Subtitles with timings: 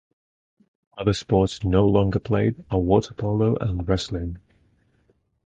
[0.97, 4.39] Other sports no longer played are water polo and wrestling.